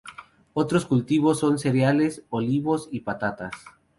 Otros 0.55 0.87
cultivos 0.87 1.37
son 1.37 1.59
cereales, 1.59 2.23
olivos 2.31 2.89
y 2.91 3.01
patatas. 3.01 3.51